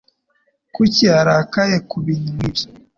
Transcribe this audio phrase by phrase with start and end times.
[0.75, 2.65] Kuki arakaye kubintu nkibyo?